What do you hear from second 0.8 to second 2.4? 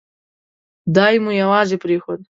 دای مو یوازې پرېښود.